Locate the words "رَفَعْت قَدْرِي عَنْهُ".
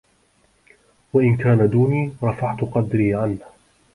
2.23-3.39